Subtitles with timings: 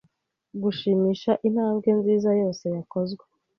[0.63, 3.23] Gushimisha intambwe nziza yose yakozwe